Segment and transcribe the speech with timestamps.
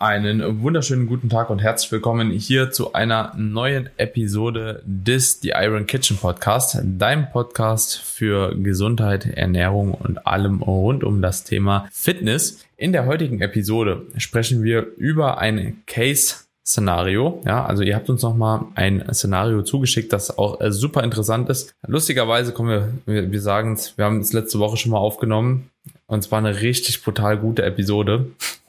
[0.00, 5.88] Einen wunderschönen guten Tag und herzlich willkommen hier zu einer neuen Episode des The Iron
[5.88, 12.64] Kitchen Podcast, deinem Podcast für Gesundheit, Ernährung und allem rund um das Thema Fitness.
[12.76, 17.42] In der heutigen Episode sprechen wir über ein Case Szenario.
[17.44, 21.74] Ja, also ihr habt uns nochmal ein Szenario zugeschickt, das auch äh, super interessant ist.
[21.84, 25.70] Lustigerweise kommen wir, wir, wir sagen es, wir haben es letzte Woche schon mal aufgenommen
[26.06, 28.26] und es war eine richtig brutal gute Episode.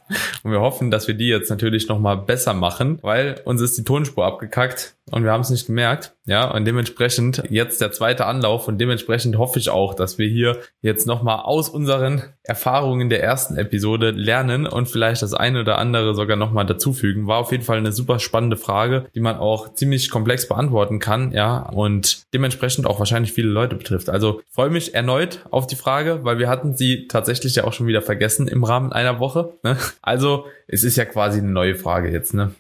[0.44, 3.84] Und wir hoffen, dass wir die jetzt natürlich nochmal besser machen, weil uns ist die
[3.84, 6.14] Tonspur abgekackt und wir haben es nicht gemerkt.
[6.26, 10.60] Ja, und dementsprechend jetzt der zweite Anlauf und dementsprechend hoffe ich auch, dass wir hier
[10.82, 16.14] jetzt nochmal aus unseren Erfahrungen der ersten Episode lernen und vielleicht das eine oder andere
[16.14, 17.26] sogar nochmal dazufügen.
[17.26, 21.32] War auf jeden Fall eine super spannende Frage, die man auch ziemlich komplex beantworten kann.
[21.32, 24.10] Ja, und dementsprechend auch wahrscheinlich viele Leute betrifft.
[24.10, 27.88] Also freue mich erneut auf die Frage, weil wir hatten sie tatsächlich ja auch schon
[27.88, 29.54] wieder vergessen im Rahmen einer Woche.
[29.64, 29.78] Ne?
[30.02, 32.34] Also es ist ja quasi eine neue Frage jetzt.
[32.34, 32.54] Ne?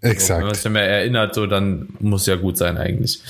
[0.00, 0.26] Exakt.
[0.26, 3.22] So, wenn man sich mehr erinnert, so dann muss ja gut sein eigentlich.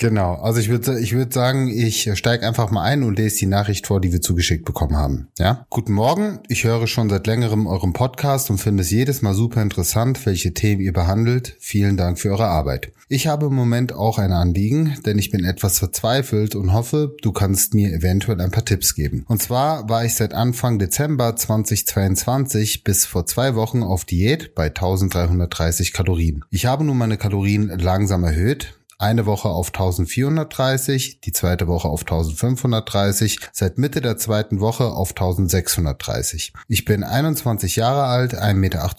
[0.00, 3.46] Genau, also ich würde ich würde sagen, ich steige einfach mal ein und lese die
[3.46, 5.28] Nachricht vor, die wir zugeschickt bekommen haben.
[5.38, 6.40] Ja, guten Morgen.
[6.48, 10.54] Ich höre schon seit längerem euren Podcast und finde es jedes Mal super interessant, welche
[10.54, 11.54] Themen ihr behandelt.
[11.60, 12.92] Vielen Dank für eure Arbeit.
[13.10, 17.32] Ich habe im Moment auch ein Anliegen, denn ich bin etwas verzweifelt und hoffe, du
[17.32, 19.26] kannst mir eventuell ein paar Tipps geben.
[19.28, 24.68] Und zwar war ich seit Anfang Dezember 2022 bis vor zwei Wochen auf Diät bei
[24.68, 26.42] 1330 Kalorien.
[26.48, 32.02] Ich habe nun meine Kalorien langsam erhöht, eine Woche auf 1430, die zweite Woche auf
[32.02, 36.52] 1530, seit Mitte der zweiten Woche auf 1630.
[36.68, 38.90] Ich bin 21 Jahre alt, 1,68 Meter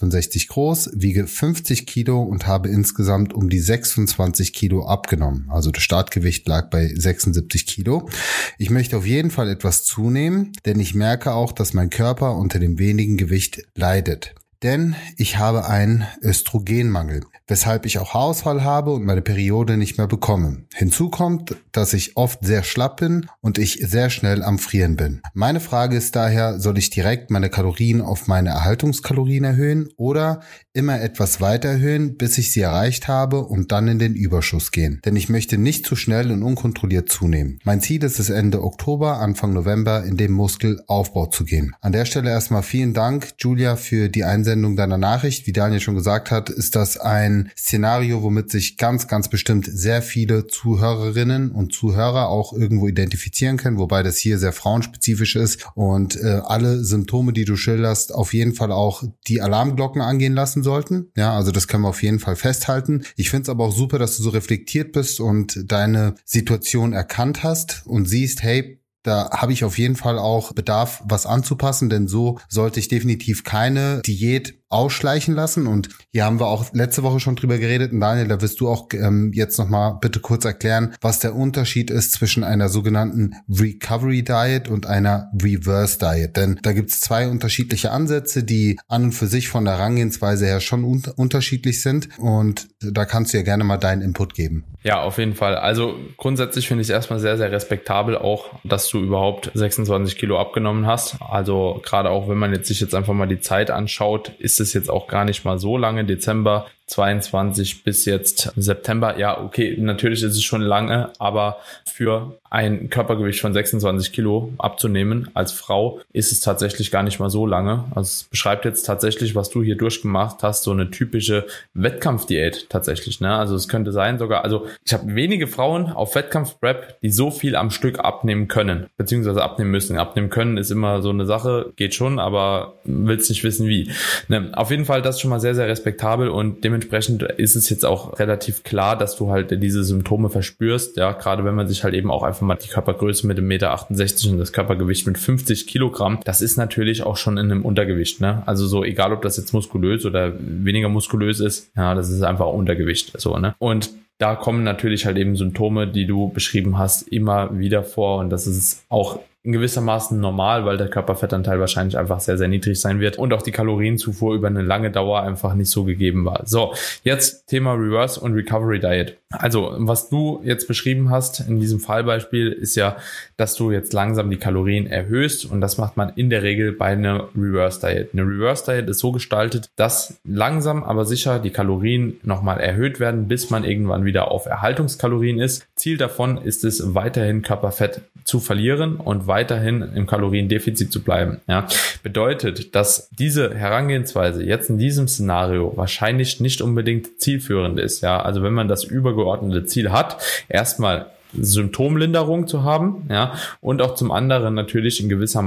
[0.49, 5.47] groß, wiege 50 Kilo und habe insgesamt um die 26 Kilo abgenommen.
[5.51, 8.09] Also das Startgewicht lag bei 76 Kilo.
[8.57, 12.57] Ich möchte auf jeden Fall etwas zunehmen, denn ich merke auch, dass mein Körper unter
[12.57, 17.21] dem wenigen Gewicht leidet denn ich habe einen Östrogenmangel,
[17.51, 20.63] weshalb ich auch Haarausfall habe und meine Periode nicht mehr bekomme.
[20.73, 25.21] Hinzu kommt, dass ich oft sehr schlapp bin und ich sehr schnell am Frieren bin.
[25.33, 30.41] Meine Frage ist daher, soll ich direkt meine Kalorien auf meine Erhaltungskalorien erhöhen oder
[30.73, 35.01] immer etwas weiter erhöhen, bis ich sie erreicht habe und dann in den Überschuss gehen?
[35.05, 37.59] Denn ich möchte nicht zu schnell und unkontrolliert zunehmen.
[37.63, 41.75] Mein Ziel ist es Ende Oktober, Anfang November in den Muskelaufbau zu gehen.
[41.81, 45.47] An der Stelle erstmal vielen Dank, Julia, für die Einsendung Einsendung deiner Nachricht.
[45.47, 50.01] Wie Daniel schon gesagt hat, ist das ein Szenario, womit sich ganz, ganz bestimmt sehr
[50.01, 56.19] viele Zuhörerinnen und Zuhörer auch irgendwo identifizieren können, wobei das hier sehr frauenspezifisch ist und
[56.21, 61.11] äh, alle Symptome, die du schilderst, auf jeden Fall auch die Alarmglocken angehen lassen sollten.
[61.15, 63.03] Ja, also das können wir auf jeden Fall festhalten.
[63.15, 67.43] Ich finde es aber auch super, dass du so reflektiert bist und deine Situation erkannt
[67.43, 72.07] hast und siehst, hey, da habe ich auf jeden Fall auch Bedarf, was anzupassen, denn
[72.07, 75.67] so sollte ich definitiv keine Diät ausschleichen lassen.
[75.67, 77.91] Und hier haben wir auch letzte Woche schon drüber geredet.
[77.91, 81.89] Und Daniel, da wirst du auch ähm, jetzt nochmal bitte kurz erklären, was der Unterschied
[81.91, 86.37] ist zwischen einer sogenannten Recovery Diet und einer Reverse Diet.
[86.37, 90.45] Denn da gibt es zwei unterschiedliche Ansätze, die an und für sich von der Herangehensweise
[90.45, 92.09] her schon un unterschiedlich sind.
[92.19, 94.65] Und da kannst du ja gerne mal deinen Input geben.
[94.83, 95.55] Ja, auf jeden Fall.
[95.55, 100.39] Also grundsätzlich finde ich es erstmal sehr, sehr respektabel auch, dass du überhaupt 26 Kilo
[100.39, 101.17] abgenommen hast.
[101.21, 104.73] Also gerade auch, wenn man jetzt sich jetzt einfach mal die Zeit anschaut, ist es
[104.73, 106.05] jetzt auch gar nicht mal so lange.
[106.05, 109.17] Dezember 22 bis jetzt September.
[109.17, 115.29] Ja, okay, natürlich ist es schon lange, aber für ein Körpergewicht von 26 Kilo abzunehmen
[115.33, 117.85] als Frau ist es tatsächlich gar nicht mal so lange.
[117.91, 123.21] Also es beschreibt jetzt tatsächlich, was du hier durchgemacht hast, so eine typische Wettkampfdiät tatsächlich.
[123.21, 123.33] Ne?
[123.33, 127.55] Also es könnte sein sogar, also ich habe wenige Frauen auf Wettkampfprep, die so viel
[127.55, 129.97] am Stück abnehmen können, beziehungsweise abnehmen müssen.
[129.97, 133.91] Abnehmen können ist immer so eine Sache, geht schon, aber willst nicht wissen wie.
[134.27, 134.51] Ne?
[134.53, 137.85] Auf jeden Fall das schon mal sehr, sehr respektabel und dementsprechend dementsprechend ist es jetzt
[137.85, 140.97] auch relativ klar, dass du halt diese Symptome verspürst.
[140.97, 143.71] Ja, gerade wenn man sich halt eben auch einfach mal die Körpergröße mit dem Meter
[143.71, 148.21] 68 und das Körpergewicht mit 50 Kilogramm, das ist natürlich auch schon in einem Untergewicht.
[148.21, 148.43] Ne?
[148.45, 152.47] Also so egal, ob das jetzt muskulös oder weniger muskulös ist, ja, das ist einfach
[152.47, 153.19] Untergewicht.
[153.19, 153.55] So ne.
[153.59, 158.29] Und da kommen natürlich halt eben Symptome, die du beschrieben hast, immer wieder vor und
[158.29, 162.99] das ist auch in gewissermaßen normal, weil der Körperfettanteil wahrscheinlich einfach sehr, sehr niedrig sein
[162.99, 166.43] wird und auch die Kalorienzufuhr über eine lange Dauer einfach nicht so gegeben war.
[166.45, 166.73] So,
[167.03, 169.17] jetzt Thema Reverse und Recovery Diet.
[169.31, 172.97] Also, was du jetzt beschrieben hast in diesem Fallbeispiel ist ja,
[173.37, 176.87] dass du jetzt langsam die Kalorien erhöhst und das macht man in der Regel bei
[176.87, 178.09] einer Reverse Diet.
[178.13, 183.27] Eine Reverse Diet ist so gestaltet, dass langsam aber sicher die Kalorien nochmal erhöht werden,
[183.27, 185.65] bis man irgendwann wieder auf Erhaltungskalorien ist.
[185.75, 191.39] Ziel davon ist es, weiterhin Körperfett zu verlieren und weiterhin im Kaloriendefizit zu bleiben.
[191.47, 191.67] Ja,
[192.03, 198.01] bedeutet, dass diese Herangehensweise jetzt in diesem Szenario wahrscheinlich nicht unbedingt zielführend ist.
[198.01, 200.17] Ja, also wenn man das übergeordnete Ziel hat,
[200.49, 205.41] erstmal Symptomlinderung zu haben, ja, und auch zum anderen natürlich in gewisser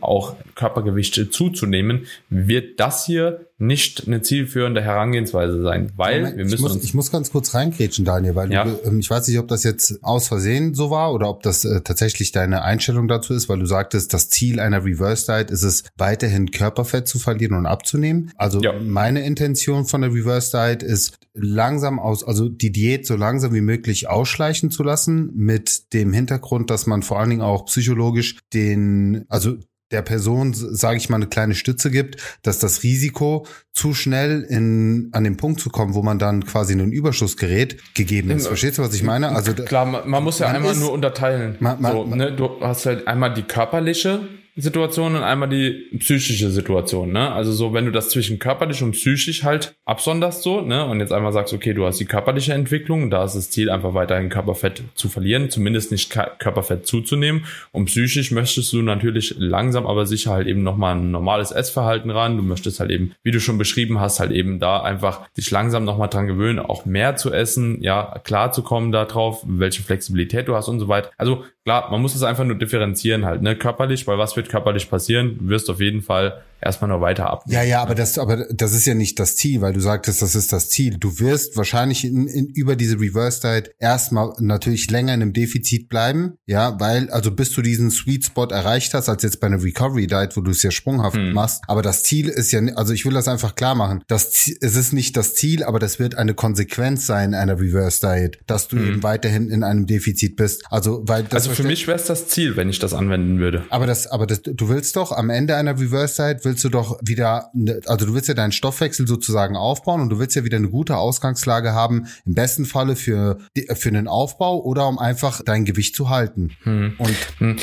[0.00, 6.54] auch Körpergewichte zuzunehmen, wird das hier nicht eine zielführende Herangehensweise sein, weil Moment, wir müssen
[6.56, 8.64] ich muss, uns ich muss ganz kurz reingrätschen, Daniel, weil ja.
[8.64, 11.64] du, ähm, ich weiß nicht, ob das jetzt aus Versehen so war oder ob das
[11.64, 15.62] äh, tatsächlich deine Einstellung dazu ist, weil du sagtest, das Ziel einer Reverse Diet ist
[15.62, 18.30] es, weiterhin Körperfett zu verlieren und abzunehmen.
[18.36, 18.74] Also ja.
[18.78, 23.62] meine Intention von der Reverse Diet ist langsam aus, also die Diät so langsam wie
[23.62, 29.24] möglich ausschleichen zu lassen, mit dem Hintergrund, dass man vor allen Dingen auch psychologisch den,
[29.28, 29.56] also
[29.92, 35.10] der Person, sage ich mal, eine kleine Stütze gibt, dass das Risiko, zu schnell in,
[35.12, 38.46] an den Punkt zu kommen, wo man dann quasi in einen Überschuss gerät, gegeben ist.
[38.46, 39.28] Verstehst du, was ich meine?
[39.28, 41.56] Also klar, man, man muss ja man einmal ist, nur unterteilen.
[41.60, 42.32] Man, man, so, ne?
[42.34, 44.20] Du hast halt einmal die körperliche
[44.58, 47.30] Situation und einmal die psychische Situation, ne?
[47.30, 50.86] Also so, wenn du das zwischen körperlich und psychisch halt absonderst so, ne?
[50.86, 53.92] Und jetzt einmal sagst, okay, du hast die körperliche Entwicklung, da ist das Ziel einfach
[53.92, 57.44] weiterhin Körperfett zu verlieren, zumindest nicht Körperfett zuzunehmen.
[57.70, 62.38] Und psychisch möchtest du natürlich langsam, aber sicher halt eben nochmal ein normales Essverhalten ran.
[62.38, 65.84] Du möchtest halt eben, wie du schon beschrieben hast, halt eben da einfach dich langsam
[65.84, 70.54] nochmal dran gewöhnen, auch mehr zu essen, ja, klar zu kommen darauf, welche Flexibilität du
[70.54, 71.10] hast und so weiter.
[71.18, 73.56] Also klar, man muss es einfach nur differenzieren halt, ne?
[73.56, 75.38] Körperlich, weil was wird körperlich passieren?
[75.38, 77.44] Du wirst auf jeden Fall erstmal noch weiter ab.
[77.46, 80.34] Ja, ja, aber das, aber das ist ja nicht das Ziel, weil du sagtest, das
[80.34, 80.96] ist das Ziel.
[80.98, 85.88] Du wirst wahrscheinlich in, in, über diese Reverse Diet erstmal natürlich länger in einem Defizit
[85.88, 89.62] bleiben, ja, weil, also bis du diesen Sweet Spot erreicht hast, als jetzt bei einer
[89.62, 91.32] Recovery Diet, wo du es ja sprunghaft hm.
[91.32, 91.62] machst.
[91.68, 94.02] Aber das Ziel ist ja, also ich will das einfach klar machen.
[94.08, 98.38] Das, es ist nicht das Ziel, aber das wird eine Konsequenz sein einer Reverse Diet,
[98.46, 98.86] dass du hm.
[98.86, 100.64] eben weiterhin in einem Defizit bist.
[100.70, 101.46] Also, weil das.
[101.46, 103.64] Also für mich wäre es das Ziel, wenn ich das anwenden würde.
[103.70, 106.98] Aber das, aber das, du willst doch am Ende einer Reverse Diet willst du doch
[107.02, 110.56] wieder, ne, also du willst ja deinen Stoffwechsel sozusagen aufbauen und du willst ja wieder
[110.56, 113.38] eine gute Ausgangslage haben, im besten Falle für,
[113.74, 116.56] für einen Aufbau oder um einfach dein Gewicht zu halten.
[116.62, 116.94] Hm.
[116.98, 117.56] Und hm.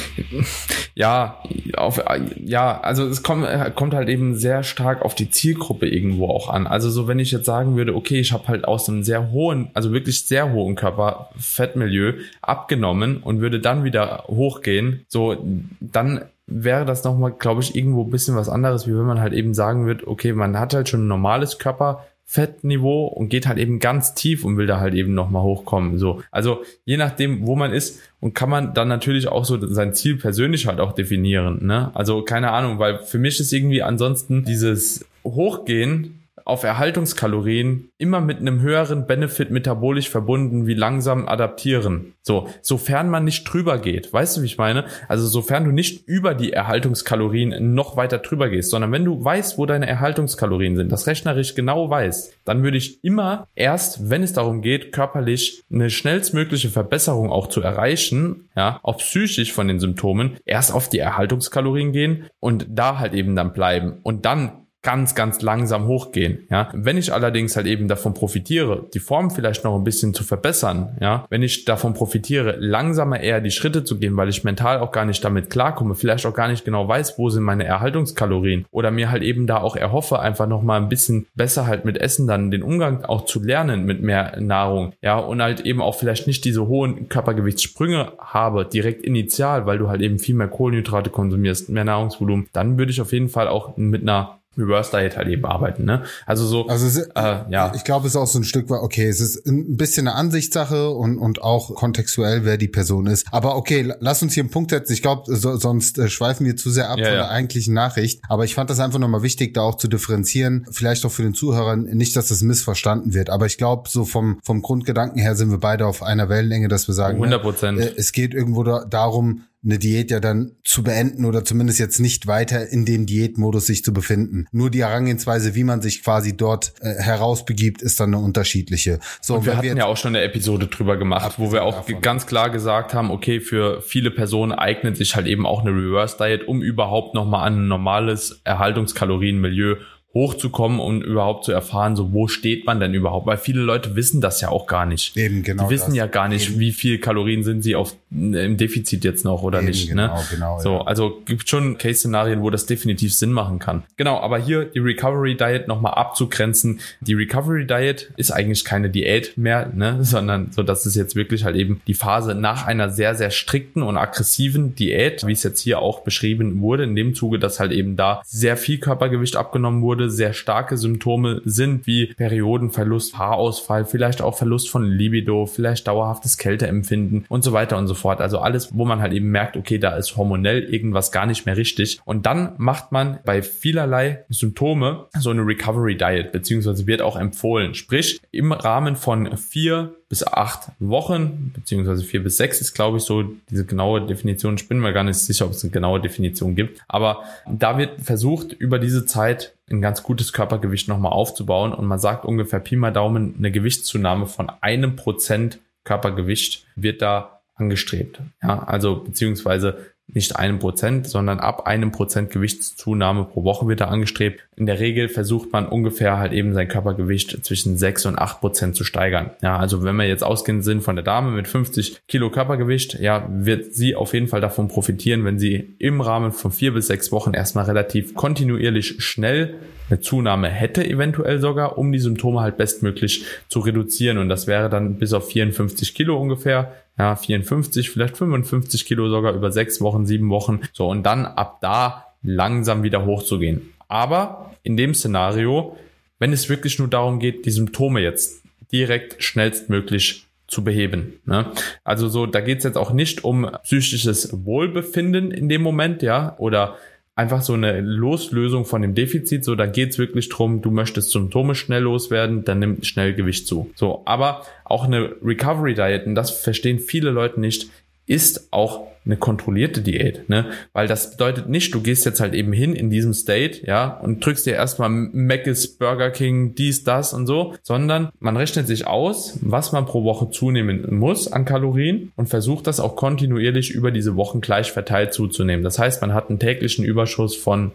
[0.96, 1.42] ja,
[1.76, 2.02] auf,
[2.44, 6.68] ja, also es kommt, kommt halt eben sehr stark auf die Zielgruppe irgendwo auch an.
[6.68, 9.70] Also so, wenn ich jetzt sagen würde, okay, ich habe halt aus einem sehr hohen,
[9.74, 15.38] also wirklich sehr hohen Körperfettmilieu abgenommen und würde dann wieder hochgehen, so,
[15.80, 19.34] dann wäre das nochmal, glaube ich, irgendwo ein bisschen was anderes, wie wenn man halt
[19.34, 23.80] eben sagen wird, okay, man hat halt schon ein normales Körperfettniveau und geht halt eben
[23.80, 25.98] ganz tief und will da halt eben nochmal hochkommen.
[25.98, 29.94] So, also je nachdem, wo man ist und kann man dann natürlich auch so sein
[29.94, 31.66] Ziel persönlich halt auch definieren.
[31.66, 31.92] Ne?
[31.94, 38.40] Also keine Ahnung, weil für mich ist irgendwie ansonsten dieses Hochgehen auf Erhaltungskalorien immer mit
[38.40, 42.14] einem höheren Benefit metabolisch verbunden wie langsam adaptieren.
[42.22, 44.12] So, sofern man nicht drüber geht.
[44.12, 44.86] Weißt du, wie ich meine?
[45.08, 49.58] Also sofern du nicht über die Erhaltungskalorien noch weiter drüber gehst, sondern wenn du weißt,
[49.58, 54.34] wo deine Erhaltungskalorien sind, das rechnerisch genau weißt, dann würde ich immer erst, wenn es
[54.34, 60.38] darum geht, körperlich eine schnellstmögliche Verbesserung auch zu erreichen, ja, auch psychisch von den Symptomen,
[60.46, 65.42] erst auf die Erhaltungskalorien gehen und da halt eben dann bleiben und dann ganz, ganz
[65.42, 66.46] langsam hochgehen.
[66.52, 70.24] Ja, wenn ich allerdings halt eben davon profitiere, die Form vielleicht noch ein bisschen zu
[70.24, 74.80] verbessern, ja, wenn ich davon profitiere, langsamer eher die Schritte zu gehen, weil ich mental
[74.80, 78.66] auch gar nicht damit klarkomme, vielleicht auch gar nicht genau weiß, wo sind meine Erhaltungskalorien
[78.72, 81.98] oder mir halt eben da auch erhoffe, einfach noch mal ein bisschen besser halt mit
[81.98, 85.96] Essen dann den Umgang auch zu lernen mit mehr Nahrung, ja, und halt eben auch
[85.96, 91.10] vielleicht nicht diese hohen Körpergewichtssprünge habe direkt initial, weil du halt eben viel mehr Kohlenhydrate
[91.10, 95.28] konsumierst, mehr Nahrungsvolumen, dann würde ich auf jeden Fall auch mit einer Reverse Diet halt
[95.28, 96.04] eben arbeiten, ne?
[96.26, 97.10] Also so, also es, äh,
[97.50, 97.72] ja.
[97.76, 100.16] Ich glaube, es ist auch so ein Stück weit, okay, es ist ein bisschen eine
[100.16, 103.26] Ansichtssache und, und auch kontextuell, wer die Person ist.
[103.32, 104.94] Aber okay, lass uns hier einen Punkt setzen.
[104.94, 107.20] Ich glaube, so, sonst äh, schweifen wir zu sehr ab ja, von ja.
[107.22, 108.22] der eigentlichen Nachricht.
[108.30, 110.66] Aber ich fand das einfach nochmal wichtig, da auch zu differenzieren.
[110.72, 113.30] Vielleicht auch für den Zuhörer, nicht, dass das missverstanden wird.
[113.30, 116.88] Aber ich glaube, so vom, vom Grundgedanken her sind wir beide auf einer Wellenlänge, dass
[116.88, 117.80] wir sagen, 100 Prozent.
[117.80, 122.00] Ne, es geht irgendwo da, darum, eine Diät ja dann zu beenden oder zumindest jetzt
[122.00, 124.46] nicht weiter in dem Diätmodus sich zu befinden.
[124.52, 129.00] Nur die Herangehensweise, wie man sich quasi dort äh, herausbegibt, ist dann eine unterschiedliche.
[129.22, 131.86] So, und wir hatten wir ja auch schon eine Episode drüber gemacht, wo wir auch
[131.86, 132.02] davon.
[132.02, 136.18] ganz klar gesagt haben, okay, für viele Personen eignet sich halt eben auch eine Reverse
[136.18, 139.78] Diet, um überhaupt nochmal an ein normales Erhaltungskalorienmilieu
[140.14, 143.26] hochzukommen und überhaupt zu erfahren, so wo steht man denn überhaupt?
[143.26, 145.18] Weil viele Leute wissen das ja auch gar nicht.
[145.18, 145.64] Eben, genau.
[145.64, 145.96] Die wissen das.
[145.96, 146.60] ja gar nicht, Eben.
[146.60, 149.90] wie viel Kalorien sind sie auf im Defizit jetzt noch oder Eben, nicht.
[149.90, 150.04] Ne?
[150.04, 150.24] Genau, ne?
[150.30, 150.60] genau.
[150.60, 150.82] So, ja.
[150.82, 153.84] also gibt schon Case-Szenarien, wo das definitiv Sinn machen kann.
[153.98, 156.80] Genau, aber hier die Recovery Diet nochmal abzugrenzen.
[157.02, 159.98] Die Recovery Diet ist eigentlich keine Diät mehr, ne?
[160.02, 163.82] sondern so, dass es jetzt wirklich halt eben die Phase nach einer sehr, sehr strikten
[163.82, 167.72] und aggressiven Diät, wie es jetzt hier auch beschrieben wurde, in dem Zuge, dass halt
[167.72, 174.22] eben da sehr viel Körpergewicht abgenommen wurde, sehr starke Symptome sind wie Periodenverlust, Haarausfall, vielleicht
[174.22, 178.03] auch Verlust von Libido, vielleicht dauerhaftes Kälteempfinden und so weiter und so fort.
[178.04, 181.58] Also alles, wo man halt eben merkt, okay, da ist hormonell irgendwas gar nicht mehr
[181.58, 182.00] richtig.
[182.06, 187.74] Und dann macht man bei vielerlei Symptome so eine Recovery Diet, beziehungsweise wird auch empfohlen.
[187.74, 193.04] Sprich, im Rahmen von vier bis acht Wochen, beziehungsweise vier bis sechs ist, glaube ich,
[193.04, 194.56] so diese genaue Definition.
[194.56, 196.82] Ich bin mir gar nicht sicher, ob es eine genaue Definition gibt.
[196.88, 201.74] Aber da wird versucht, über diese Zeit ein ganz gutes Körpergewicht nochmal aufzubauen.
[201.74, 207.33] Und man sagt ungefähr Pi mal Daumen, eine Gewichtszunahme von einem Prozent Körpergewicht wird da
[207.56, 208.22] angestrebt.
[208.42, 213.86] Ja, also beziehungsweise nicht einem Prozent, sondern ab einem Prozent Gewichtszunahme pro Woche wird da
[213.86, 214.42] angestrebt.
[214.56, 218.76] In der Regel versucht man ungefähr halt eben sein Körpergewicht zwischen sechs und acht Prozent
[218.76, 219.32] zu steigern.
[219.42, 223.28] Ja, also wenn wir jetzt ausgehend sind von der Dame mit 50 Kilo Körpergewicht, ja,
[223.30, 227.12] wird sie auf jeden Fall davon profitieren, wenn sie im Rahmen von vier bis sechs
[227.12, 229.56] Wochen erstmal relativ kontinuierlich schnell
[229.90, 234.18] eine Zunahme hätte, eventuell sogar, um die Symptome halt bestmöglich zu reduzieren.
[234.18, 239.34] Und das wäre dann bis auf 54 Kilo ungefähr ja, 54, vielleicht 55 Kilo sogar
[239.34, 240.62] über sechs Wochen, sieben Wochen.
[240.74, 243.74] So, und dann ab da langsam wieder hochzugehen.
[243.88, 245.78] Aber in dem Szenario,
[246.20, 251.20] wenn es wirklich nur darum geht, die Symptome jetzt direkt schnellstmöglich zu beheben.
[251.26, 251.52] Ne?
[251.84, 256.78] Also so, da geht's jetzt auch nicht um psychisches Wohlbefinden in dem Moment, ja, oder
[257.16, 259.44] einfach so eine Loslösung von dem Defizit.
[259.44, 263.70] So, da geht's wirklich drum, du möchtest Symptome schnell loswerden, dann nimmt schnell Gewicht zu.
[263.76, 267.70] So, aber auch eine Recovery Diet, und das verstehen viele Leute nicht,
[268.06, 270.52] ist auch eine kontrollierte Diät, ne?
[270.72, 274.26] Weil das bedeutet nicht, du gehst jetzt halt eben hin in diesem State, ja, und
[274.26, 279.40] drückst dir erstmal Mc's, Burger King, dies, das und so, sondern man rechnet sich aus,
[279.42, 284.16] was man pro Woche zunehmen muss an Kalorien und versucht das auch kontinuierlich über diese
[284.16, 285.64] Wochen gleich verteilt zuzunehmen.
[285.64, 287.72] Das heißt, man hat einen täglichen Überschuss von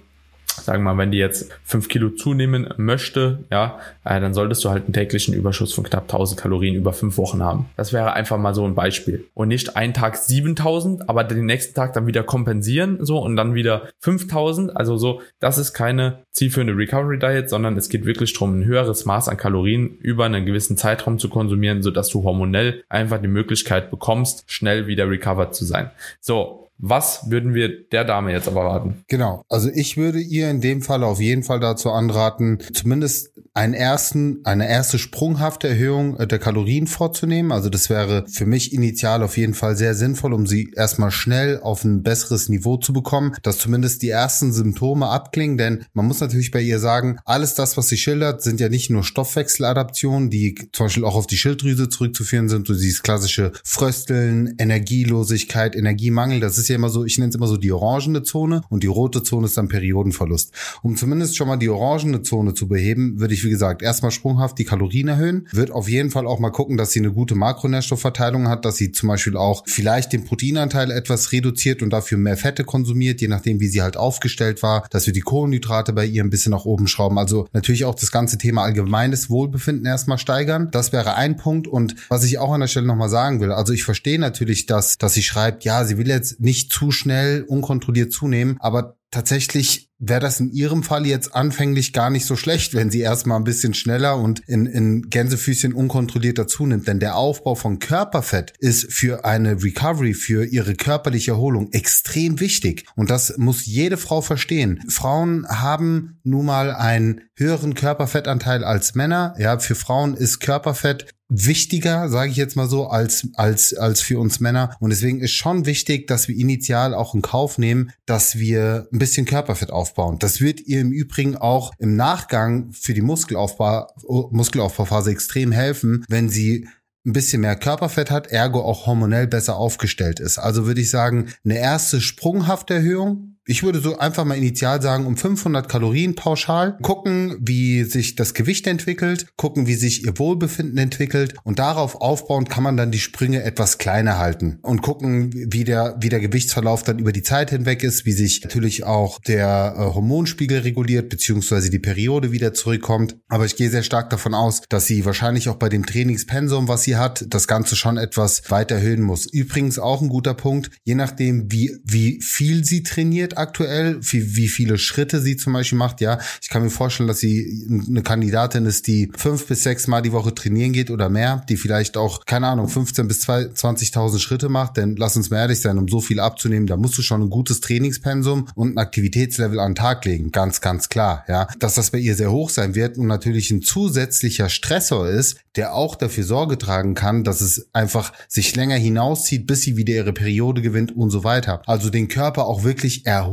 [0.64, 4.70] sagen wir mal, wenn die jetzt fünf Kilo zunehmen möchte, ja, äh, dann solltest du
[4.70, 7.66] halt einen täglichen Überschuss von knapp 1000 Kalorien über fünf Wochen haben.
[7.76, 9.26] Das wäre einfach mal so ein Beispiel.
[9.34, 13.54] Und nicht einen Tag 7000, aber den nächsten Tag dann wieder kompensieren, so, und dann
[13.54, 14.76] wieder 5000.
[14.76, 19.04] Also so, das ist keine zielführende Recovery Diet, sondern es geht wirklich darum, ein höheres
[19.04, 23.90] Maß an Kalorien über einen gewissen Zeitraum zu konsumieren, sodass du hormonell einfach die Möglichkeit
[23.90, 25.90] bekommst, schnell wieder recovered zu sein.
[26.20, 29.04] So, was würden wir der Dame jetzt aber raten?
[29.08, 29.44] Genau.
[29.48, 34.38] Also ich würde ihr in dem Fall auf jeden Fall dazu anraten, zumindest einen ersten,
[34.44, 37.50] eine erste sprunghafte Erhöhung äh, der Kalorien vorzunehmen.
[37.50, 41.58] Also das wäre für mich initial auf jeden Fall sehr sinnvoll, um sie erstmal schnell
[41.60, 46.20] auf ein besseres Niveau zu bekommen, dass zumindest die ersten Symptome abklingen, denn man muss
[46.20, 50.54] natürlich bei ihr sagen, alles das, was sie schildert, sind ja nicht nur Stoffwechseladaptionen, die
[50.72, 56.58] zum Beispiel auch auf die Schilddrüse zurückzuführen sind, so dieses klassische Frösteln, Energielosigkeit, Energiemangel, das
[56.58, 59.22] ist ja immer so, ich nenne es immer so die orangene Zone und die rote
[59.22, 60.52] Zone ist dann Periodenverlust.
[60.82, 64.58] Um zumindest schon mal die orangene Zone zu beheben, würde ich, wie gesagt, erstmal sprunghaft
[64.58, 68.48] die Kalorien erhöhen, wird auf jeden Fall auch mal gucken, dass sie eine gute Makronährstoffverteilung
[68.48, 72.64] hat, dass sie zum Beispiel auch vielleicht den Proteinanteil etwas reduziert und dafür mehr Fette
[72.64, 76.30] konsumiert, je nachdem, wie sie halt aufgestellt war, dass wir die Kohlenhydrate bei ihr ein
[76.30, 77.18] bisschen nach oben schrauben.
[77.18, 80.68] Also natürlich auch das ganze Thema allgemeines Wohlbefinden erstmal steigern.
[80.70, 81.66] Das wäre ein Punkt.
[81.66, 84.98] Und was ich auch an der Stelle nochmal sagen will, also ich verstehe natürlich, dass,
[84.98, 89.88] dass sie schreibt, ja, sie will jetzt nicht nicht zu schnell unkontrolliert zunehmen, aber tatsächlich
[89.98, 93.44] wäre das in ihrem Fall jetzt anfänglich gar nicht so schlecht, wenn sie erstmal ein
[93.44, 96.86] bisschen schneller und in, in Gänsefüßchen unkontrollierter zunimmt.
[96.86, 102.84] Denn der Aufbau von Körperfett ist für eine Recovery, für ihre körperliche Erholung extrem wichtig.
[102.94, 104.80] Und das muss jede Frau verstehen.
[104.88, 109.34] Frauen haben nun mal einen höheren Körperfettanteil als Männer.
[109.38, 114.18] Ja, für Frauen ist Körperfett wichtiger, sage ich jetzt mal so, als, als, als für
[114.18, 114.74] uns Männer.
[114.80, 119.00] Und deswegen ist schon wichtig, dass wir initial auch in Kauf nehmen, dass wir ein
[119.00, 120.18] bisschen Körperfett aufbauen.
[120.18, 123.86] Das wird ihr im Übrigen auch im Nachgang für die Muskelaufbau,
[124.32, 126.68] Muskelaufbauphase extrem helfen, wenn sie
[127.06, 130.38] ein bisschen mehr Körperfett hat, ergo auch hormonell besser aufgestellt ist.
[130.38, 135.06] Also würde ich sagen, eine erste sprunghafte Erhöhung ich würde so einfach mal initial sagen,
[135.06, 140.76] um 500 Kalorien pauschal, gucken, wie sich das Gewicht entwickelt, gucken, wie sich ihr Wohlbefinden
[140.76, 145.64] entwickelt und darauf aufbauend kann man dann die Sprünge etwas kleiner halten und gucken, wie
[145.64, 149.74] der, wie der Gewichtsverlauf dann über die Zeit hinweg ist, wie sich natürlich auch der
[149.76, 153.16] äh, Hormonspiegel reguliert, beziehungsweise die Periode wieder zurückkommt.
[153.28, 156.82] Aber ich gehe sehr stark davon aus, dass sie wahrscheinlich auch bei dem Trainingspensum, was
[156.82, 159.24] sie hat, das Ganze schon etwas weiter erhöhen muss.
[159.24, 164.48] Übrigens auch ein guter Punkt, je nachdem, wie, wie viel sie trainiert aktuell, wie, wie
[164.48, 166.18] viele Schritte sie zum Beispiel macht, ja.
[166.42, 170.12] Ich kann mir vorstellen, dass sie eine Kandidatin ist, die fünf bis sechs Mal die
[170.12, 174.76] Woche trainieren geht oder mehr, die vielleicht auch, keine Ahnung, 15 bis 20.000 Schritte macht,
[174.76, 177.30] denn lass uns mal ehrlich sein, um so viel abzunehmen, da musst du schon ein
[177.30, 180.30] gutes Trainingspensum und ein Aktivitätslevel an den Tag legen.
[180.32, 181.48] Ganz, ganz klar, ja.
[181.58, 185.74] Dass das bei ihr sehr hoch sein wird und natürlich ein zusätzlicher Stressor ist, der
[185.74, 190.12] auch dafür Sorge tragen kann, dass es einfach sich länger hinauszieht, bis sie wieder ihre
[190.12, 191.62] Periode gewinnt und so weiter.
[191.66, 193.27] Also den Körper auch wirklich erholen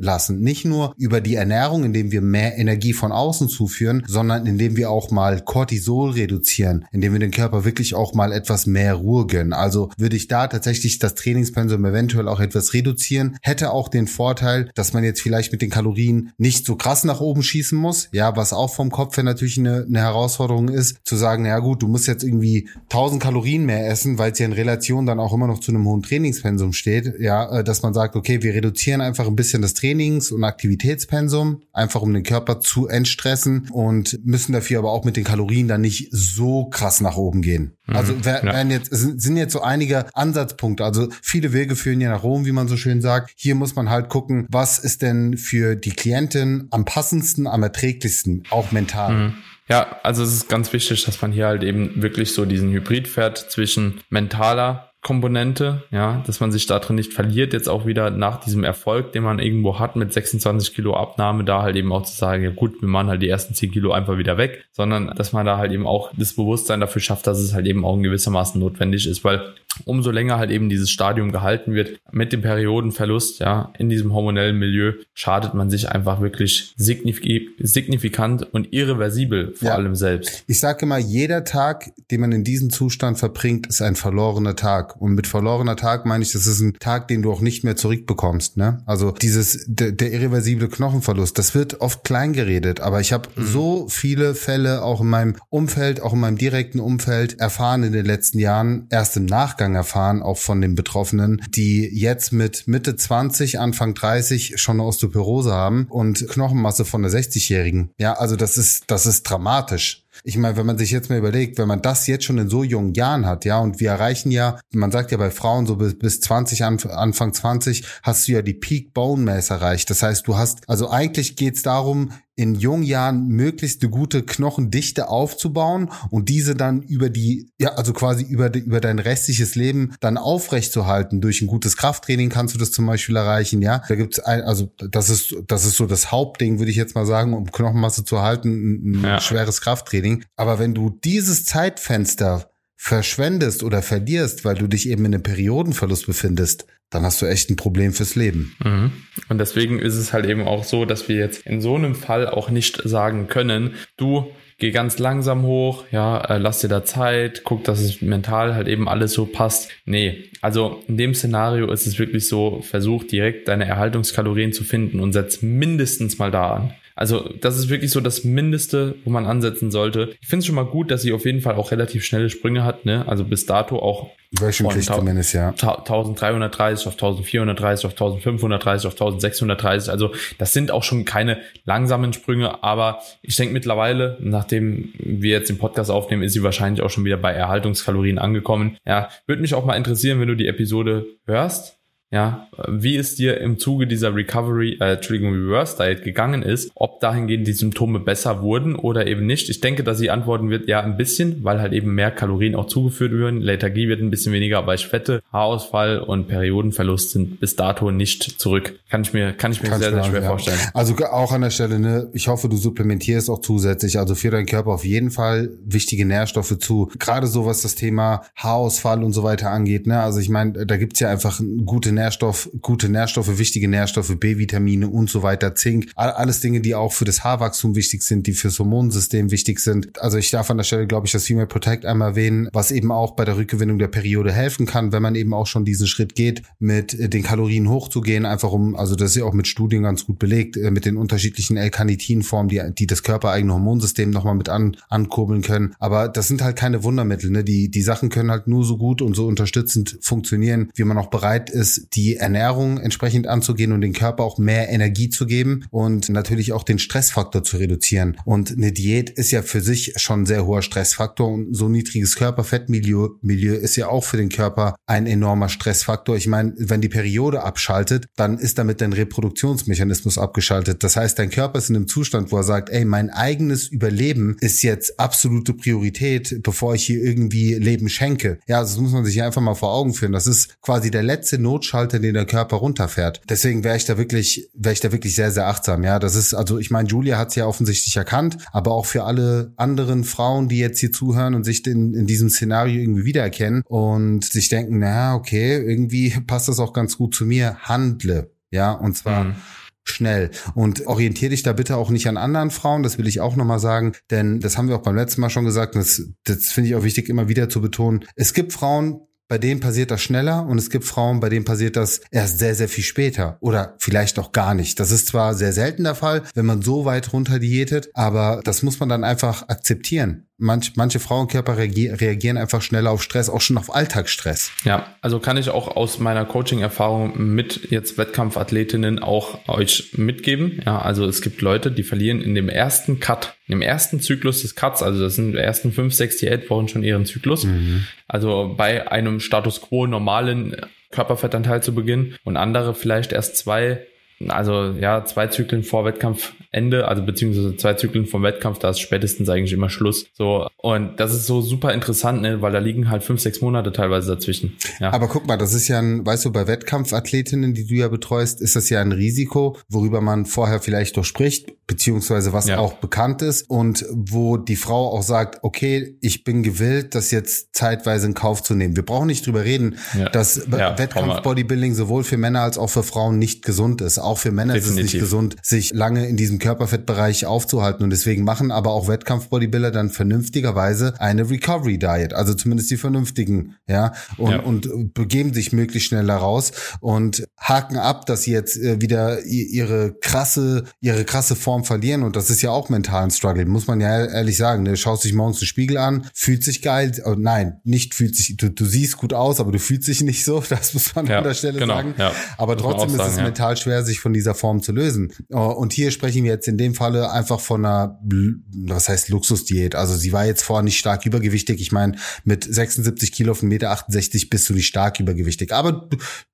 [0.00, 0.40] lassen.
[0.40, 4.90] Nicht nur über die Ernährung, indem wir mehr Energie von außen zuführen, sondern indem wir
[4.90, 9.52] auch mal Cortisol reduzieren, indem wir den Körper wirklich auch mal etwas mehr Ruhe gönnen.
[9.52, 14.70] Also würde ich da tatsächlich das Trainingspensum eventuell auch etwas reduzieren, hätte auch den Vorteil,
[14.74, 18.36] dass man jetzt vielleicht mit den Kalorien nicht so krass nach oben schießen muss, ja,
[18.36, 21.88] was auch vom Kopf her natürlich eine, eine Herausforderung ist, zu sagen, ja gut, du
[21.88, 25.46] musst jetzt irgendwie 1000 Kalorien mehr essen, weil es ja in Relation dann auch immer
[25.46, 29.21] noch zu einem hohen Trainingspensum steht, ja, äh, dass man sagt, okay, wir reduzieren einfach
[29.26, 34.78] ein bisschen das Trainings- und Aktivitätspensum, einfach um den Körper zu entstressen und müssen dafür
[34.78, 37.76] aber auch mit den Kalorien dann nicht so krass nach oben gehen.
[37.86, 38.76] Mhm, also werden ja.
[38.76, 40.84] jetzt, sind jetzt so einige Ansatzpunkte.
[40.84, 43.32] Also viele Wege führen ja nach Rom, wie man so schön sagt.
[43.36, 48.44] Hier muss man halt gucken, was ist denn für die Klientin am passendsten, am erträglichsten,
[48.50, 49.14] auch mental.
[49.14, 49.34] Mhm.
[49.68, 53.08] Ja, also es ist ganz wichtig, dass man hier halt eben wirklich so diesen Hybrid
[53.08, 58.10] fährt zwischen mentaler Komponente, ja, dass man sich da drin nicht verliert, jetzt auch wieder
[58.10, 62.04] nach diesem Erfolg, den man irgendwo hat mit 26 Kilo Abnahme, da halt eben auch
[62.04, 65.08] zu sagen, ja gut, wir machen halt die ersten 10 Kilo einfach wieder weg, sondern
[65.16, 67.96] dass man da halt eben auch das Bewusstsein dafür schafft, dass es halt eben auch
[67.96, 69.42] in gewissermaßen notwendig ist, weil
[69.84, 74.58] umso länger halt eben dieses Stadium gehalten wird, mit dem Periodenverlust, ja, in diesem hormonellen
[74.58, 79.74] Milieu, schadet man sich einfach wirklich signifikant und irreversibel vor ja.
[79.74, 80.44] allem selbst.
[80.46, 84.91] Ich sage immer, jeder Tag, den man in diesem Zustand verbringt, ist ein verlorener Tag.
[84.98, 87.76] Und mit verlorener Tag meine ich, das ist ein Tag, den du auch nicht mehr
[87.76, 88.56] zurückbekommst.
[88.56, 88.82] Ne?
[88.86, 93.46] Also dieses, der, der irreversible Knochenverlust, das wird oft klein geredet, aber ich habe mhm.
[93.46, 98.06] so viele Fälle auch in meinem Umfeld, auch in meinem direkten Umfeld erfahren in den
[98.06, 103.58] letzten Jahren, erst im Nachgang erfahren, auch von den Betroffenen, die jetzt mit Mitte 20,
[103.58, 107.90] Anfang 30 schon eine Osteoporose haben und Knochenmasse von einer 60-Jährigen.
[107.98, 110.01] Ja, also das ist, das ist dramatisch.
[110.24, 112.62] Ich meine, wenn man sich jetzt mal überlegt, wenn man das jetzt schon in so
[112.62, 115.98] jungen Jahren hat, ja, und wir erreichen ja, man sagt ja bei Frauen so bis,
[115.98, 119.90] bis 20, Anfang 20, hast du ja die Peak Bone Mass erreicht.
[119.90, 125.08] Das heißt, du hast, also eigentlich geht's darum, in jungen Jahren möglichst eine gute Knochendichte
[125.08, 129.94] aufzubauen und diese dann über die, ja, also quasi über, die, über dein restliches Leben
[130.00, 131.20] dann aufrechtzuerhalten.
[131.20, 133.82] Durch ein gutes Krafttraining kannst du das zum Beispiel erreichen, ja.
[133.88, 137.06] Da gibt's ein, also das ist, das ist so das Hauptding, würde ich jetzt mal
[137.06, 139.20] sagen, um Knochenmasse zu halten, ein ja.
[139.20, 140.24] schweres Krafttraining.
[140.36, 146.06] Aber wenn du dieses Zeitfenster verschwendest oder verlierst, weil du dich eben in einem Periodenverlust
[146.06, 148.54] befindest, dann hast du echt ein Problem fürs Leben.
[148.62, 148.92] Mhm.
[149.28, 152.28] Und deswegen ist es halt eben auch so, dass wir jetzt in so einem Fall
[152.28, 157.42] auch nicht sagen können, du geh ganz langsam hoch, ja, äh, lass dir da Zeit,
[157.44, 159.70] guck, dass es mental halt eben alles so passt.
[159.86, 165.00] Nee, also in dem Szenario ist es wirklich so, versuch direkt deine Erhaltungskalorien zu finden
[165.00, 166.74] und setz mindestens mal da an.
[166.94, 170.14] Also das ist wirklich so das Mindeste, wo man ansetzen sollte.
[170.20, 172.64] Ich finde es schon mal gut, dass sie auf jeden Fall auch relativ schnelle Sprünge
[172.64, 172.84] hat.
[172.84, 173.06] Ne?
[173.08, 175.48] Also bis dato auch Wöchentlich zumindest, ja.
[175.50, 179.90] 1330 auf 1430 auf 1530 auf 1630.
[179.90, 185.50] Also das sind auch schon keine langsamen Sprünge, aber ich denke mittlerweile, nachdem wir jetzt
[185.50, 188.78] den Podcast aufnehmen, ist sie wahrscheinlich auch schon wieder bei Erhaltungskalorien angekommen.
[188.86, 191.81] Ja, würde mich auch mal interessieren, wenn du die Episode hörst
[192.12, 197.00] ja, wie es dir im Zuge dieser Recovery, äh, Entschuldigung, Reverse Diet gegangen ist, ob
[197.00, 199.48] dahingehend die Symptome besser wurden oder eben nicht.
[199.48, 202.66] Ich denke, dass sie antworten wird, ja, ein bisschen, weil halt eben mehr Kalorien auch
[202.66, 203.40] zugeführt werden.
[203.40, 208.38] Lethargie wird ein bisschen weniger, aber ich fette, Haarausfall und Periodenverlust sind bis dato nicht
[208.38, 208.78] zurück.
[208.90, 210.28] Kann ich mir, kann ich mir kann sehr, sehr schwer ja.
[210.28, 210.58] vorstellen.
[210.74, 214.46] Also auch an der Stelle, ne, ich hoffe, du supplementierst auch zusätzlich, also für deinen
[214.46, 216.90] Körper auf jeden Fall wichtige Nährstoffe zu.
[216.98, 220.76] Gerade so, was das Thema Haarausfall und so weiter angeht, ne, also ich meine, da
[220.76, 225.92] gibt's ja einfach gute Nährstoffe Nährstoff, gute Nährstoffe, wichtige Nährstoffe, B-Vitamine und so weiter, Zink,
[225.94, 230.00] alles Dinge, die auch für das Haarwachstum wichtig sind, die fürs Hormonsystem wichtig sind.
[230.00, 232.90] Also ich darf an der Stelle, glaube ich, das Female Protect einmal erwähnen, was eben
[232.90, 236.16] auch bei der Rückgewinnung der Periode helfen kann, wenn man eben auch schon diesen Schritt
[236.16, 240.04] geht, mit den Kalorien hochzugehen, einfach um, also das ist ja auch mit Studien ganz
[240.04, 244.76] gut belegt, äh, mit den unterschiedlichen L-Carnitin-Formen, die, die das körpereigene Hormonsystem nochmal mit an,
[244.88, 245.74] ankurbeln können.
[245.78, 247.44] Aber das sind halt keine Wundermittel, ne?
[247.44, 251.10] Die, die Sachen können halt nur so gut und so unterstützend funktionieren, wie man auch
[251.10, 256.08] bereit ist, die Ernährung entsprechend anzugehen und den Körper auch mehr Energie zu geben und
[256.08, 258.16] natürlich auch den Stressfaktor zu reduzieren.
[258.24, 263.02] Und eine Diät ist ja für sich schon sehr hoher Stressfaktor und so niedriges Körperfettmilieu
[263.20, 266.16] Milieu ist ja auch für den Körper ein enormer Stressfaktor.
[266.16, 270.82] Ich meine, wenn die Periode abschaltet, dann ist damit dein Reproduktionsmechanismus abgeschaltet.
[270.82, 274.36] Das heißt, dein Körper ist in einem Zustand, wo er sagt, ey, mein eigenes Überleben
[274.40, 278.38] ist jetzt absolute Priorität, bevor ich hier irgendwie Leben schenke.
[278.46, 280.12] Ja, das muss man sich einfach mal vor Augen führen.
[280.12, 281.38] Das ist quasi der letzte
[281.82, 283.20] Notschalter, den der Körper runterfährt.
[283.28, 285.84] Deswegen wäre ich da wirklich, wäre ich da wirklich sehr, sehr achtsam.
[285.84, 289.04] Ja, das ist, also ich meine, Julia hat es ja offensichtlich erkannt, aber auch für
[289.04, 293.62] alle anderen Frauen, die jetzt hier zuhören und sich in, in diesem Szenario irgendwie wiedererkennen
[293.66, 298.30] und sich denken, na, okay, irgendwie passt das auch ganz gut zu mir, handle.
[298.50, 299.36] Ja, und zwar mhm
[299.84, 300.30] schnell.
[300.54, 303.58] Und orientiere dich da bitte auch nicht an anderen Frauen, das will ich auch nochmal
[303.58, 306.76] sagen, denn das haben wir auch beim letzten Mal schon gesagt, das, das finde ich
[306.76, 308.04] auch wichtig, immer wieder zu betonen.
[308.14, 309.00] Es gibt Frauen,
[309.32, 312.54] bei denen passiert das schneller und es gibt Frauen, bei denen passiert das erst sehr,
[312.54, 314.78] sehr viel später oder vielleicht auch gar nicht.
[314.78, 318.62] Das ist zwar sehr selten der Fall, wenn man so weit runter diätet, aber das
[318.62, 323.56] muss man dann einfach akzeptieren manch, manche Frauenkörper reagieren einfach schneller auf Stress, auch schon
[323.56, 324.50] auf Alltagsstress.
[324.64, 330.60] Ja, also kann ich auch aus meiner Coaching-Erfahrung mit jetzt Wettkampfathletinnen auch euch mitgeben.
[330.66, 334.54] Ja, also es gibt Leute, die verlieren in dem ersten Cut, im ersten Zyklus des
[334.54, 337.44] Cuts, also das sind die ersten fünf, sechs, Diätwochen schon ihren Zyklus.
[337.44, 337.86] Mhm.
[338.08, 340.56] Also bei einem Status quo normalen
[340.90, 343.86] Körperfettanteil zu Beginn und andere vielleicht erst zwei
[344.30, 349.28] also ja, zwei Zyklen vor Wettkampfende, also beziehungsweise zwei Zyklen vom Wettkampf, da ist spätestens
[349.28, 350.06] eigentlich immer Schluss.
[350.14, 353.72] So, und das ist so super interessant, ne, weil da liegen halt fünf, sechs Monate
[353.72, 354.56] teilweise dazwischen.
[354.80, 354.92] Ja.
[354.92, 358.40] Aber guck mal, das ist ja ein, weißt du, bei Wettkampfathletinnen, die du ja betreust,
[358.40, 362.58] ist das ja ein Risiko, worüber man vorher vielleicht doch spricht, beziehungsweise was ja.
[362.58, 367.54] auch bekannt ist und wo die Frau auch sagt, okay, ich bin gewillt, das jetzt
[367.54, 368.76] zeitweise in Kauf zu nehmen.
[368.76, 370.08] Wir brauchen nicht drüber reden, ja.
[370.08, 373.98] dass Wettkampf-Bodybuilding sowohl für Männer als auch für Frauen nicht gesund ist.
[374.12, 374.78] Auch für Männer Definitiv.
[374.78, 378.88] ist es nicht gesund, sich lange in diesem Körperfettbereich aufzuhalten und deswegen machen aber auch
[378.88, 385.88] Wettkampf-Bodybuilder dann vernünftigerweise eine Recovery-Diet, also zumindest die vernünftigen, ja, und, und begeben sich möglichst
[385.88, 391.34] schnell da raus und haken ab, dass sie jetzt äh, wieder ihre krasse, ihre krasse
[391.34, 394.66] Form verlieren und das ist ja auch mental ein Struggle, muss man ja ehrlich sagen.
[394.66, 398.36] Du schaust dich morgens den Spiegel an, fühlt sich geil, oh, nein, nicht fühlt sich,
[398.36, 401.16] du, du siehst gut aus, aber du fühlst dich nicht so, das muss man ja,
[401.16, 401.94] an der Stelle genau, sagen.
[401.96, 403.22] Ja, aber trotzdem ist sagen, es ja.
[403.22, 405.12] mental schwer, sich von dieser Form zu lösen.
[405.30, 409.74] Oh, und hier sprechen wir jetzt in dem Falle einfach von einer, was heißt Luxusdiät.
[409.74, 411.60] Also sie war jetzt vorher nicht stark übergewichtig.
[411.60, 413.86] Ich meine, mit 76 Kilo auf 1,68 Meter
[414.30, 415.52] bist du nicht stark übergewichtig.
[415.52, 415.88] Aber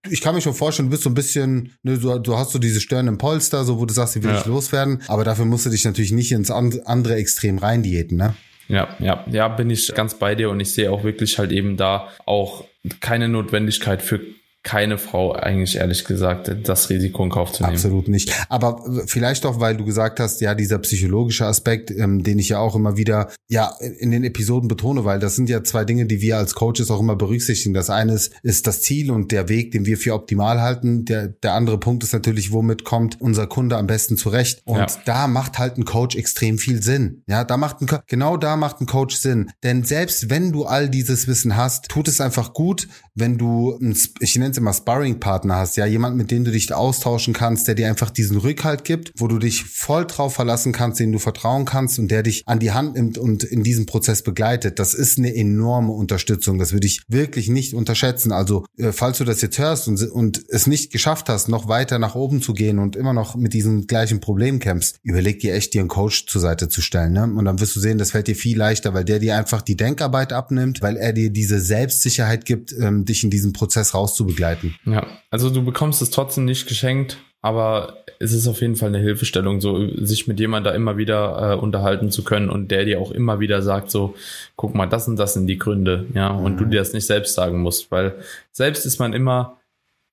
[0.09, 2.59] ich kann mir schon vorstellen, du bist so ein bisschen, ne, du, du hast so
[2.59, 4.41] diese Stirn im Polster, so wo du sagst, sie will ja.
[4.41, 5.03] ich loswerden.
[5.07, 8.35] Aber dafür musst du dich natürlich nicht ins andere Extrem rein diäten, ne?
[8.69, 11.79] Ja, ja, ja, bin ich ganz bei dir und ich sehe auch wirklich halt eben
[11.79, 12.65] da auch
[13.01, 14.21] keine Notwendigkeit für
[14.69, 17.75] keine Frau eigentlich ehrlich gesagt das Risiko in Kauf zu nehmen.
[17.75, 18.35] Absolut nicht.
[18.51, 22.59] Aber vielleicht doch, weil du gesagt hast, ja, dieser psychologische Aspekt, ähm, den ich ja
[22.59, 26.21] auch immer wieder ja in den Episoden betone, weil das sind ja zwei Dinge, die
[26.21, 27.73] wir als Coaches auch immer berücksichtigen.
[27.73, 31.07] Das eine ist, ist das Ziel und der Weg, den wir für optimal halten.
[31.07, 34.61] Der, der andere Punkt ist natürlich, womit kommt unser Kunde am besten zurecht.
[34.67, 34.87] Und ja.
[35.07, 37.23] da macht halt ein Coach extrem viel Sinn.
[37.27, 39.51] Ja, da macht ein, genau da macht ein Coach Sinn.
[39.63, 42.87] Denn selbst wenn du all dieses Wissen hast, tut es einfach gut,
[43.19, 43.79] wenn du,
[44.21, 47.75] ich nenne es immer Sparring-Partner hast, ja, jemand, mit dem du dich austauschen kannst, der
[47.75, 51.65] dir einfach diesen Rückhalt gibt, wo du dich voll drauf verlassen kannst, den du vertrauen
[51.65, 54.79] kannst und der dich an die Hand nimmt und in diesem Prozess begleitet.
[54.79, 56.59] Das ist eine enorme Unterstützung.
[56.59, 58.33] Das würde ich wirklich nicht unterschätzen.
[58.33, 61.99] Also, äh, falls du das jetzt hörst und, und es nicht geschafft hast, noch weiter
[61.99, 65.75] nach oben zu gehen und immer noch mit diesem gleichen Problem kämpfst, überleg dir echt,
[65.75, 67.13] dir einen Coach zur Seite zu stellen.
[67.13, 67.25] Ne?
[67.25, 69.77] Und dann wirst du sehen, das fällt dir viel leichter, weil der dir einfach die
[69.77, 74.77] Denkarbeit abnimmt, weil er dir diese Selbstsicherheit gibt, ähm, dich in diesem Prozess rauszubegleiten.
[74.85, 78.99] Ja, also du bekommst es trotzdem nicht geschenkt, aber es ist auf jeden Fall eine
[78.99, 83.01] Hilfestellung, so sich mit jemand da immer wieder äh, unterhalten zu können und der dir
[83.01, 84.15] auch immer wieder sagt, so,
[84.57, 86.59] guck mal, das und das sind die Gründe, ja, und mhm.
[86.59, 88.17] du dir das nicht selbst sagen musst, weil
[88.51, 89.58] selbst ist man immer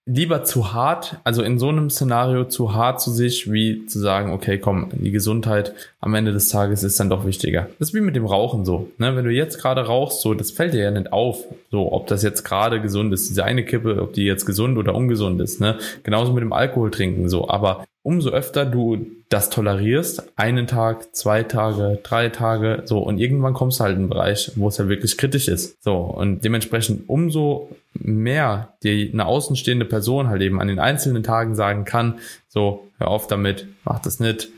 [0.08, 4.32] lieber zu hart, also in so einem Szenario zu hart zu sich, wie zu sagen,
[4.32, 7.70] okay, komm, die Gesundheit am Ende des Tages ist dann doch wichtiger.
[7.80, 8.92] Das ist wie mit dem Rauchen so.
[9.00, 9.16] Ne?
[9.16, 12.22] Wenn du jetzt gerade rauchst, so, das fällt dir ja nicht auf, so, ob das
[12.22, 15.60] jetzt gerade gesund ist, diese eine Kippe, ob die jetzt gesund oder ungesund ist.
[15.60, 15.80] Ne?
[16.04, 17.50] Genauso mit dem Alkohol trinken so.
[17.50, 23.56] Aber umso öfter du das tolerierst, einen Tag, zwei Tage, drei Tage, so, und irgendwann
[23.56, 25.84] kommst du halt in einen Bereich, wo es ja wirklich kritisch ist.
[25.84, 31.56] So, und dementsprechend umso mehr die eine außenstehende Person halt eben an den einzelnen Tagen
[31.56, 34.50] sagen kann, so, hör auf damit, mach das nicht,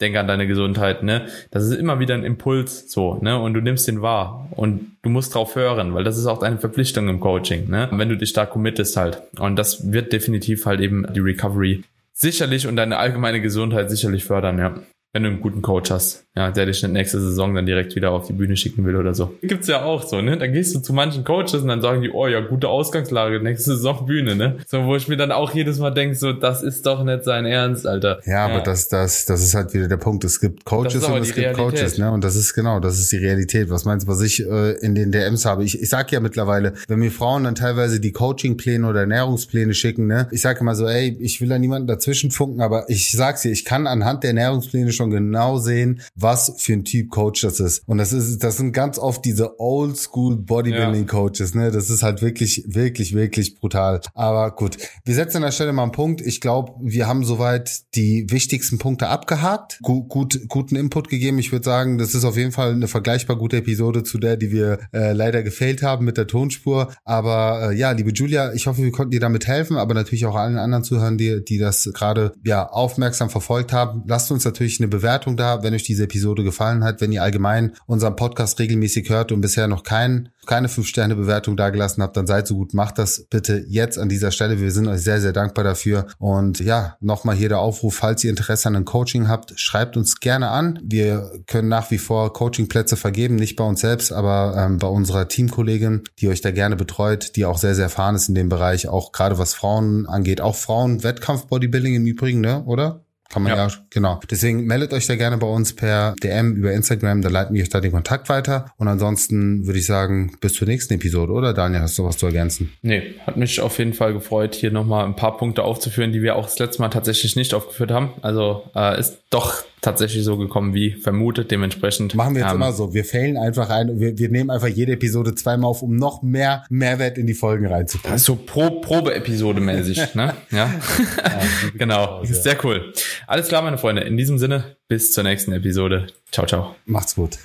[0.00, 1.26] denk an deine Gesundheit, ne?
[1.52, 3.40] Das ist immer wieder ein Impuls, so, ne?
[3.40, 6.58] Und du nimmst den wahr und du musst drauf hören, weil das ist auch deine
[6.58, 7.88] Verpflichtung im Coaching, ne?
[7.92, 9.22] Wenn du dich da committest halt.
[9.38, 11.84] Und das wird definitiv halt eben die Recovery
[12.16, 14.74] sicherlich und deine allgemeine Gesundheit sicherlich fördern, ja.
[15.16, 18.26] Wenn du einen guten Coach hast ja, der dich nächste Saison dann direkt wieder auf
[18.26, 19.32] die Bühne schicken will oder so.
[19.40, 20.36] Gibt's ja auch so, ne?
[20.36, 23.74] Dann gehst du zu manchen Coaches und dann sagen die, oh ja, gute Ausgangslage, nächste
[23.74, 24.58] Saison Bühne, ne?
[24.66, 27.46] So, wo ich mir dann auch jedes Mal denke, so, das ist doch nicht sein
[27.46, 28.20] Ernst, Alter.
[28.26, 28.54] Ja, ja.
[28.54, 30.24] aber das, das, das ist halt wieder der Punkt.
[30.24, 31.56] Es gibt Coaches und es gibt Realität.
[31.56, 32.12] Coaches, ne?
[32.12, 33.70] Und das ist genau, das ist die Realität.
[33.70, 35.64] Was meinst du, was ich äh, in den DMs habe?
[35.64, 40.06] Ich, ich sag ja mittlerweile, wenn mir Frauen dann teilweise die Coachingpläne oder Ernährungspläne schicken,
[40.06, 40.28] ne?
[40.32, 43.52] Ich sage immer so, ey, ich will da niemanden dazwischen funken, aber ich sag's dir,
[43.52, 47.82] ich kann anhand der Ernährungspläne schon genau sehen, was für ein Typ Coach das ist.
[47.86, 51.70] Und das ist, das sind ganz oft diese Oldschool Bodybuilding Coaches, ne?
[51.70, 54.00] Das ist halt wirklich, wirklich, wirklich brutal.
[54.14, 56.20] Aber gut, wir setzen an der Stelle mal einen Punkt.
[56.20, 61.38] Ich glaube, wir haben soweit die wichtigsten Punkte abgehakt, gut, gut, guten Input gegeben.
[61.38, 64.50] Ich würde sagen, das ist auf jeden Fall eine vergleichbar gute Episode zu der, die
[64.50, 66.92] wir äh, leider gefailt haben mit der Tonspur.
[67.04, 70.34] Aber äh, ja, liebe Julia, ich hoffe, wir konnten dir damit helfen, aber natürlich auch
[70.34, 74.02] allen anderen Zuhörern, die, die das gerade ja aufmerksam verfolgt haben.
[74.06, 77.72] Lasst uns natürlich eine Bewertung da, wenn euch diese Episode gefallen hat wenn ihr allgemein
[77.86, 82.56] unseren Podcast regelmäßig hört und bisher noch kein, keine 5-Sterne-Bewertung dagelassen habt, dann seid so
[82.56, 84.60] gut, macht das bitte jetzt an dieser Stelle.
[84.60, 86.06] Wir sind euch sehr, sehr dankbar dafür.
[86.18, 90.20] Und ja, nochmal hier der Aufruf, falls ihr Interesse an einem Coaching habt, schreibt uns
[90.20, 90.78] gerne an.
[90.82, 95.28] Wir können nach wie vor Coachingplätze vergeben, nicht bei uns selbst, aber ähm, bei unserer
[95.28, 98.88] Teamkollegin, die euch da gerne betreut, die auch sehr, sehr erfahren ist in dem Bereich,
[98.88, 102.64] auch gerade was Frauen angeht, auch Frauen-Wettkampf-Bodybuilding im Übrigen, ne?
[102.64, 103.05] oder?
[103.28, 103.66] Kann man ja.
[103.66, 103.74] ja.
[103.90, 104.20] genau.
[104.30, 107.68] Deswegen meldet euch da gerne bei uns per DM über Instagram, da leiten wir euch
[107.68, 108.72] da den Kontakt weiter.
[108.76, 112.26] Und ansonsten würde ich sagen, bis zur nächsten Episode, oder Daniel, hast du was zu
[112.26, 112.72] ergänzen?
[112.82, 116.36] Nee, hat mich auf jeden Fall gefreut, hier nochmal ein paar Punkte aufzuführen, die wir
[116.36, 118.10] auch das letzte Mal tatsächlich nicht aufgeführt haben.
[118.22, 121.50] Also äh, ist doch tatsächlich so gekommen wie vermutet.
[121.50, 122.92] Dementsprechend machen wir jetzt ähm, immer so.
[122.92, 124.00] Wir fällen einfach ein.
[124.00, 127.66] Wir, wir nehmen einfach jede Episode zweimal auf, um noch mehr Mehrwert in die Folgen
[127.66, 128.18] reinzubringen.
[128.18, 130.34] So Pro Probe-Episode mäßig, ne?
[130.50, 131.40] Ja, ja
[131.78, 132.24] genau.
[132.24, 132.92] Sehr cool.
[133.26, 134.02] Alles klar, meine Freunde.
[134.02, 136.08] In diesem Sinne, bis zur nächsten Episode.
[136.30, 136.76] Ciao, ciao.
[136.84, 137.38] Macht's gut.